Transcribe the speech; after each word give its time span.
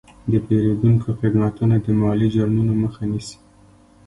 د 0.31 0.33
پیرودونکو 0.45 1.07
خدمتونه 1.19 1.75
د 1.85 1.87
مالي 2.01 2.27
جرمونو 2.35 2.73
مخه 2.83 3.03
نیسي. 3.11 3.37